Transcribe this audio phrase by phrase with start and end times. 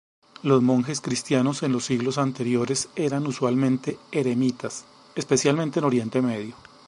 [0.41, 6.55] Los monjes cristianos en los siglos anteriores eran usualmente eremitas, especialmente en Oriente Medio.